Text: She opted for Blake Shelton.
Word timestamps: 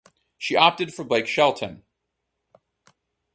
She 0.35 0.55
opted 0.55 0.95
for 0.95 1.03
Blake 1.03 1.27
Shelton. 1.27 1.83